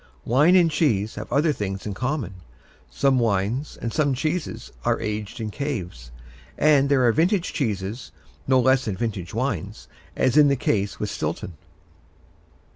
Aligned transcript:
Wine 0.25 0.55
and 0.55 0.71
cheese 0.71 1.13
have 1.13 1.31
other 1.31 1.53
things 1.53 1.85
in 1.85 1.93
common. 1.93 2.33
Some 2.89 3.19
wines 3.19 3.77
and 3.79 3.93
some 3.93 4.15
cheeses 4.15 4.71
are 4.83 4.99
aged 4.99 5.39
in 5.39 5.51
caves, 5.51 6.09
and 6.57 6.89
there 6.89 7.05
are 7.05 7.11
vintage 7.11 7.53
cheeses 7.53 8.11
no 8.47 8.59
less 8.59 8.85
than 8.85 8.97
vintage 8.97 9.31
wines, 9.31 9.87
as 10.15 10.37
is 10.37 10.47
the 10.47 10.55
case 10.55 10.99
with 10.99 11.11
Stilton. 11.11 11.53